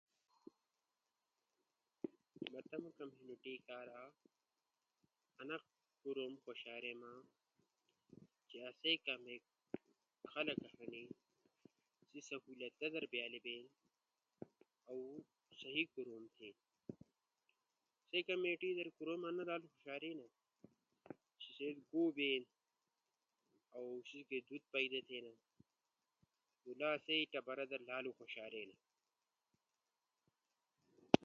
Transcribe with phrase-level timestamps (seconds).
[2.53, 4.01] ما تمو کمیونٹی کارا
[5.41, 5.57] انا
[6.03, 7.11] کوروم خوشاریما
[8.47, 9.41] چی آسئی کامیک
[10.33, 11.03] خلق ہنی،
[12.09, 13.69] سی سہولتا در بیالے بینا۔
[14.89, 14.99] اؤ
[15.59, 16.57] سہی کوروم تھینا۔
[18.01, 20.27] آسئی کمیونٹی در کوروم انا لالو خوشارینو
[21.93, 22.31] سو بے
[23.75, 25.31] اؤ سیس در دھوت پیدا تھینا،
[26.63, 28.75] نو لا آسو ٹبرا در لالو خوشارینا۔